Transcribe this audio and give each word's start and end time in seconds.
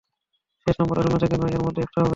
শেষ 0.67 0.75
নম্বরটা 0.79 1.01
শূন্য 1.03 1.17
থেকে 1.23 1.35
নয় 1.37 1.53
এর 1.53 1.63
মধ্যেই 1.65 1.85
একটা 1.85 1.99
হবে। 1.99 2.09